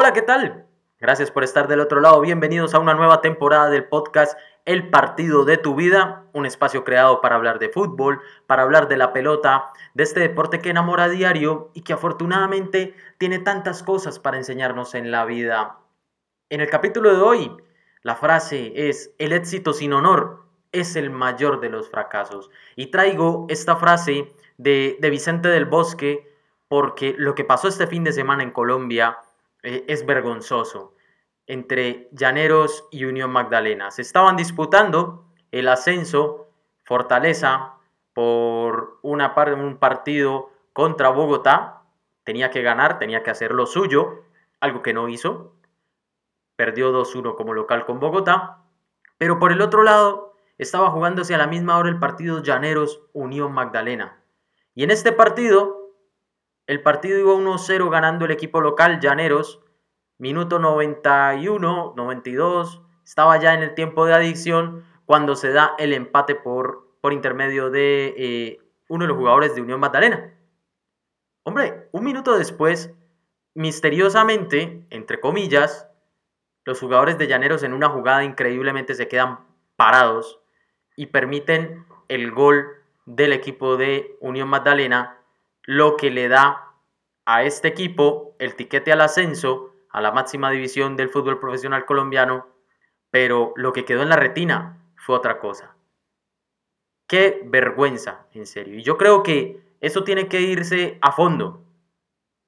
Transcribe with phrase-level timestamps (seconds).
[0.00, 0.64] Hola, ¿qué tal?
[1.00, 2.20] Gracias por estar del otro lado.
[2.20, 7.20] Bienvenidos a una nueva temporada del podcast El partido de tu vida, un espacio creado
[7.20, 11.08] para hablar de fútbol, para hablar de la pelota, de este deporte que enamora a
[11.08, 15.80] diario y que afortunadamente tiene tantas cosas para enseñarnos en la vida.
[16.48, 17.56] En el capítulo de hoy,
[18.02, 22.50] la frase es, el éxito sin honor es el mayor de los fracasos.
[22.76, 26.32] Y traigo esta frase de, de Vicente del Bosque
[26.68, 29.18] porque lo que pasó este fin de semana en Colombia
[29.62, 30.94] eh, es vergonzoso
[31.46, 33.90] entre Llaneros y Unión Magdalena.
[33.90, 36.50] Se estaban disputando el ascenso
[36.84, 37.74] Fortaleza
[38.12, 41.82] por una un partido contra Bogotá.
[42.24, 44.24] Tenía que ganar, tenía que hacer lo suyo,
[44.60, 45.54] algo que no hizo.
[46.56, 48.58] Perdió 2-1 como local con Bogotá.
[49.16, 53.52] Pero por el otro lado, estaba jugándose a la misma hora el partido Llaneros Unión
[53.52, 54.20] Magdalena.
[54.74, 55.77] Y en este partido
[56.68, 59.60] el partido iba 1-0 ganando el equipo local, Llaneros.
[60.18, 62.82] Minuto 91, 92.
[63.04, 67.70] Estaba ya en el tiempo de adicción cuando se da el empate por, por intermedio
[67.70, 70.34] de eh, uno de los jugadores de Unión Magdalena.
[71.42, 72.92] Hombre, un minuto después,
[73.54, 75.88] misteriosamente, entre comillas,
[76.66, 79.38] los jugadores de Llaneros en una jugada increíblemente se quedan
[79.76, 80.38] parados
[80.96, 82.66] y permiten el gol
[83.06, 85.17] del equipo de Unión Magdalena
[85.68, 86.72] lo que le da
[87.26, 92.46] a este equipo el tiquete al ascenso a la máxima división del fútbol profesional colombiano,
[93.10, 95.76] pero lo que quedó en la retina fue otra cosa.
[97.06, 98.78] Qué vergüenza, en serio.
[98.78, 101.62] Y yo creo que eso tiene que irse a fondo.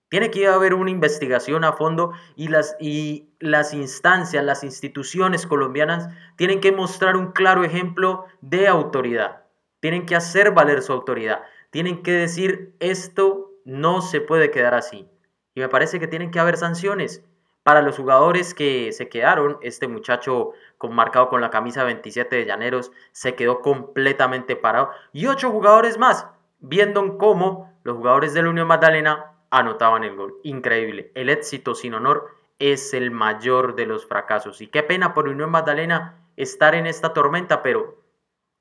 [0.08, 6.08] Tiene que haber una investigación a fondo y las, y las instancias, las instituciones colombianas
[6.36, 9.44] tienen que mostrar un claro ejemplo de autoridad.
[9.80, 15.08] Tienen que hacer valer su autoridad tienen que decir esto no se puede quedar así.
[15.54, 17.24] Y me parece que tienen que haber sanciones
[17.62, 19.58] para los jugadores que se quedaron.
[19.62, 24.90] Este muchacho con, marcado con la camisa 27 de Llaneros se quedó completamente parado.
[25.12, 26.26] Y ocho jugadores más,
[26.58, 30.36] viendo cómo los jugadores de la Unión Magdalena anotaban el gol.
[30.42, 31.10] Increíble.
[31.14, 32.28] El éxito sin honor
[32.58, 34.60] es el mayor de los fracasos.
[34.60, 38.02] Y qué pena por Unión Magdalena estar en esta tormenta, pero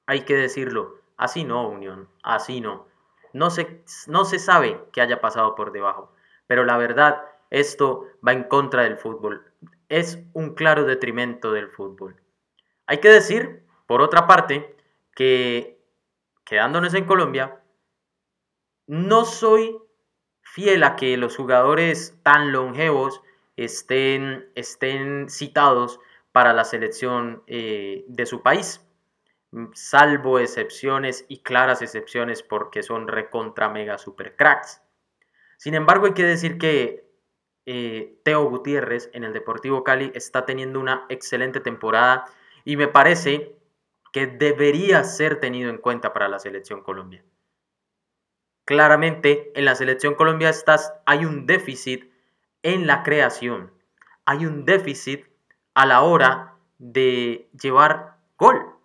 [0.05, 0.99] hay que decirlo.
[1.17, 2.09] Así no, Unión.
[2.23, 2.88] Así no.
[3.33, 6.11] No se, no se sabe qué haya pasado por debajo,
[6.47, 9.45] pero la verdad, esto va en contra del fútbol.
[9.87, 12.15] Es un claro detrimento del fútbol.
[12.85, 14.75] Hay que decir, por otra parte,
[15.15, 15.79] que
[16.43, 17.61] quedándonos en Colombia,
[18.87, 19.77] no soy
[20.41, 23.21] fiel a que los jugadores tan longevos
[23.55, 25.99] estén, estén citados
[26.31, 28.81] para la selección eh, de su país.
[29.51, 34.81] Mm, salvo excepciones y claras excepciones porque son recontra mega super cracks.
[35.57, 37.09] Sin embargo, hay que decir que
[37.65, 42.25] eh, Teo Gutiérrez en el Deportivo Cali está teniendo una excelente temporada
[42.63, 43.55] y me parece
[44.11, 47.23] que debería ser tenido en cuenta para la selección Colombia.
[48.65, 52.11] Claramente, en la selección Colombia estás, hay un déficit
[52.61, 53.71] en la creación,
[54.25, 55.25] hay un déficit
[55.73, 58.78] a la hora de llevar gol.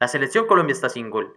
[0.00, 1.34] La selección Colombia está sin gol.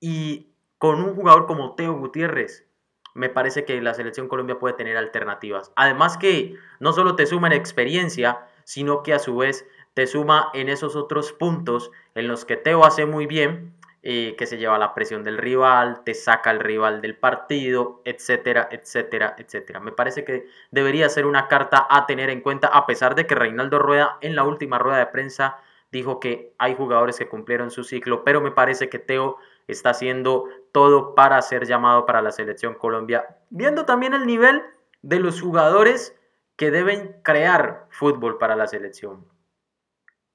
[0.00, 2.66] Y con un jugador como Teo Gutiérrez,
[3.14, 5.72] me parece que la selección Colombia puede tener alternativas.
[5.76, 10.50] Además que no solo te suma en experiencia, sino que a su vez te suma
[10.54, 14.78] en esos otros puntos en los que Teo hace muy bien, eh, que se lleva
[14.78, 19.80] la presión del rival, te saca el rival del partido, etcétera, etcétera, etcétera.
[19.80, 23.34] Me parece que debería ser una carta a tener en cuenta, a pesar de que
[23.34, 25.58] Reinaldo Rueda en la última rueda de prensa
[25.92, 29.36] dijo que hay jugadores que cumplieron su ciclo, pero me parece que Teo
[29.66, 34.62] está haciendo todo para ser llamado para la selección Colombia, viendo también el nivel
[35.02, 36.16] de los jugadores
[36.56, 39.26] que deben crear fútbol para la selección.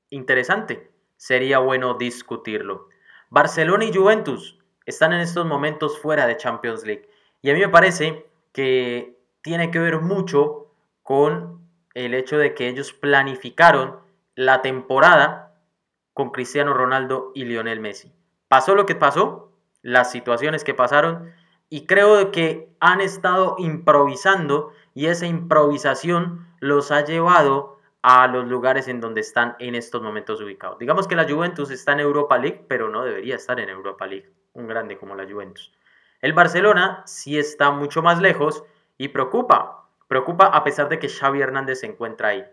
[0.10, 2.90] Interesante, sería bueno discutirlo.
[3.30, 7.10] Barcelona y Juventus están en estos momentos fuera de Champions League
[7.42, 10.72] y a mí me parece que tiene que ver mucho
[11.04, 11.60] con
[11.94, 14.00] el hecho de que ellos planificaron
[14.36, 15.45] la temporada
[16.16, 18.12] con Cristiano Ronaldo y Lionel Messi.
[18.48, 19.52] Pasó lo que pasó,
[19.82, 21.34] las situaciones que pasaron,
[21.70, 28.88] y creo que han estado improvisando y esa improvisación los ha llevado a los lugares
[28.88, 30.80] en donde están en estos momentos ubicados.
[30.80, 34.32] Digamos que la Juventus está en Europa League, pero no debería estar en Europa League,
[34.54, 35.74] un grande como la Juventus.
[36.22, 38.64] El Barcelona sí está mucho más lejos
[38.98, 42.46] y preocupa, preocupa a pesar de que Xavi Hernández se encuentra ahí.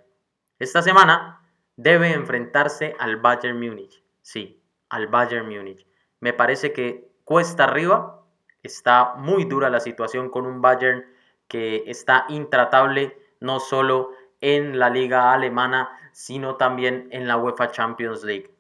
[0.58, 1.41] Esta semana
[1.82, 4.02] debe enfrentarse al Bayern Múnich.
[4.22, 5.86] Sí, al Bayern Múnich.
[6.20, 8.24] Me parece que cuesta arriba,
[8.62, 11.04] está muy dura la situación con un Bayern
[11.48, 18.22] que está intratable no solo en la liga alemana, sino también en la UEFA Champions
[18.22, 18.54] League.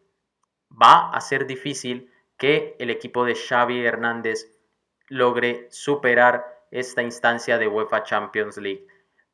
[0.70, 4.58] Va a ser difícil que el equipo de Xavi Hernández
[5.08, 8.86] logre superar esta instancia de UEFA Champions League.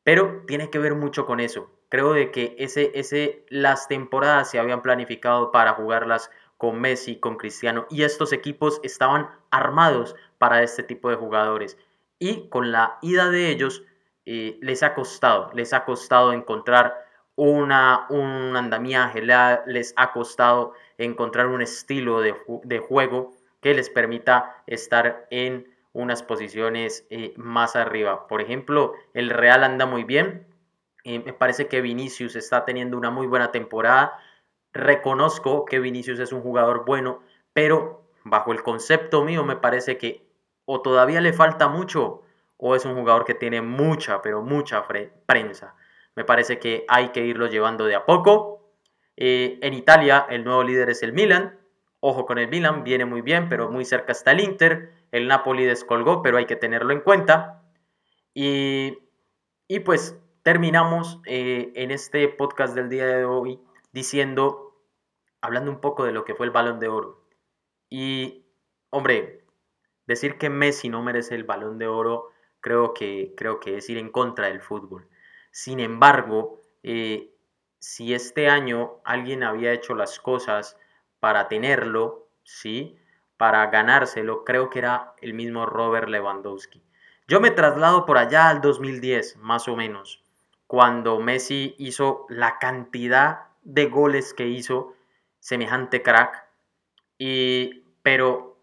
[0.03, 1.78] Pero tiene que ver mucho con eso.
[1.89, 7.37] Creo de que ese, ese, las temporadas se habían planificado para jugarlas con Messi, con
[7.37, 11.77] Cristiano, y estos equipos estaban armados para este tipo de jugadores.
[12.19, 13.83] Y con la ida de ellos,
[14.25, 17.05] eh, les ha costado, les ha costado encontrar
[17.35, 24.61] una, un andamiaje, les ha costado encontrar un estilo de, de juego que les permita
[24.67, 28.27] estar en unas posiciones eh, más arriba.
[28.27, 30.45] Por ejemplo, el Real anda muy bien.
[31.03, 34.19] Eh, me parece que Vinicius está teniendo una muy buena temporada.
[34.73, 37.21] Reconozco que Vinicius es un jugador bueno,
[37.53, 40.27] pero bajo el concepto mío me parece que
[40.65, 42.23] o todavía le falta mucho
[42.57, 44.85] o es un jugador que tiene mucha, pero mucha
[45.25, 45.75] prensa.
[46.15, 48.73] Me parece que hay que irlo llevando de a poco.
[49.15, 51.57] Eh, en Italia el nuevo líder es el Milan.
[52.01, 54.91] Ojo con el Milan, viene muy bien, pero muy cerca está el Inter.
[55.11, 57.63] El Napoli descolgó, pero hay que tenerlo en cuenta.
[58.33, 58.97] Y,
[59.85, 63.59] pues terminamos eh, en este podcast del día de hoy
[63.91, 64.81] diciendo,
[65.41, 67.25] hablando un poco de lo que fue el balón de oro.
[67.89, 68.45] Y,
[68.89, 69.45] hombre,
[70.05, 72.31] decir que Messi no merece el balón de oro
[72.61, 75.07] creo que, creo que es ir en contra del fútbol.
[75.51, 77.33] Sin embargo, eh,
[77.79, 80.77] si este año alguien había hecho las cosas
[81.19, 82.97] para tenerlo, ¿sí?
[83.37, 86.83] para ganárselo, creo que era el mismo Robert Lewandowski.
[87.27, 90.21] Yo me traslado por allá al 2010, más o menos,
[90.69, 94.93] cuando Messi hizo la cantidad de goles que hizo,
[95.39, 96.45] semejante crack,
[97.17, 98.61] y, pero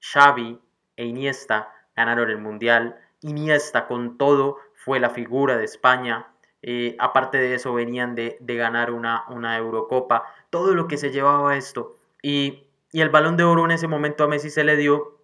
[0.00, 0.60] Xavi
[0.96, 6.28] e Iniesta ganaron el Mundial, Iniesta con todo fue la figura de España,
[6.62, 11.10] eh, aparte de eso venían de, de ganar una, una Eurocopa, todo lo que se
[11.10, 14.76] llevaba esto, y y el balón de oro en ese momento a Messi se le
[14.76, 15.18] dio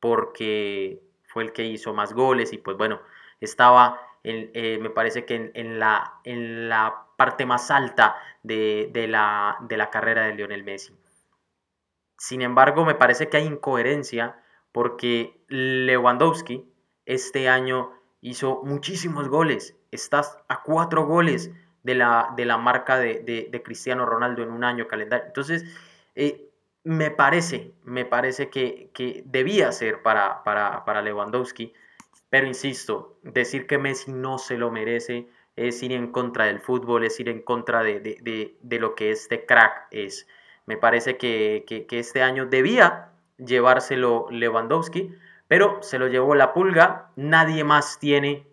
[0.00, 3.00] porque fue el que hizo más goles y pues bueno,
[3.40, 9.76] estaba, eh, me parece que en, la, en la parte más alta de, la, de
[9.76, 10.96] la carrera de Lionel Messi.
[12.18, 14.36] Sin embargo, me parece que hay incoherencia
[14.72, 16.68] porque Lewandowski
[17.06, 19.76] este año hizo muchísimos goles.
[19.90, 24.64] Estás a cuatro goles de la, de la marca de, de, Cristiano Ronaldo en un
[24.64, 25.26] año calendario.
[25.26, 25.64] Entonces,
[26.14, 26.50] eh,
[26.84, 31.72] me parece, me parece que, debía ser para, para, Lewandowski,
[32.34, 37.04] pero insisto, decir que Messi no se lo merece es ir en contra del fútbol,
[37.04, 40.26] es ir en contra de, lo que este crack es.
[40.66, 45.14] Me parece que, este año debía llevárselo Lewandowski,
[45.46, 48.48] pero se lo llevó la pulga, nadie más tiene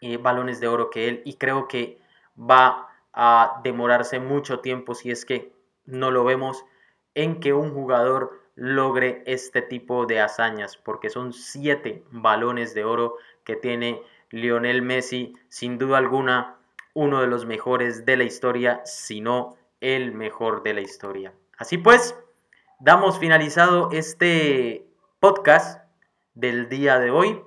[0.00, 2.00] eh, balones de oro que él y creo que
[2.36, 5.52] va a demorarse mucho tiempo si es que
[5.84, 6.64] no lo vemos
[7.14, 13.16] en que un jugador logre este tipo de hazañas, porque son siete balones de oro
[13.42, 16.58] que tiene Lionel Messi, sin duda alguna
[16.92, 21.32] uno de los mejores de la historia, si no el mejor de la historia.
[21.56, 22.14] Así pues,
[22.80, 24.86] damos finalizado este
[25.20, 25.82] podcast
[26.34, 27.40] del día de hoy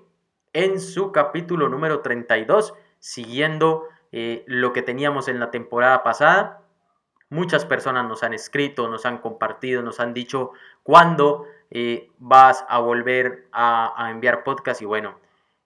[0.52, 6.63] en su capítulo número 32, siguiendo eh, lo que teníamos en la temporada pasada.
[7.34, 10.52] Muchas personas nos han escrito, nos han compartido, nos han dicho
[10.84, 14.84] cuándo eh, vas a volver a, enviar podcast.
[14.84, 15.18] Y bueno,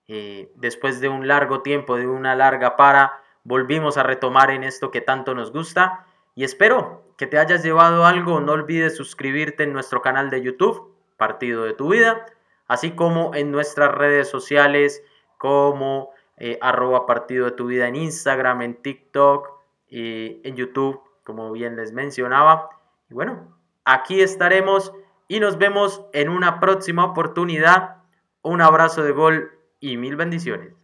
[0.07, 4.91] eh, después de un largo tiempo, de una larga para, volvimos a retomar en esto
[4.91, 6.05] que tanto nos gusta.
[6.35, 8.39] Y espero que te hayas llevado algo.
[8.39, 12.27] No olvides suscribirte en nuestro canal de YouTube, Partido de tu Vida,
[12.69, 15.03] así como en nuestras redes sociales
[15.37, 16.59] como eh,
[17.05, 19.57] Partido de tu Vida en Instagram, en TikTok,
[19.89, 22.69] y en YouTube como bien les mencionaba.
[23.09, 23.53] Y bueno,
[23.83, 24.93] aquí estaremos
[25.27, 27.97] y nos vemos en una próxima oportunidad.
[28.43, 30.76] Un abrazo de gol y mil bendiciones.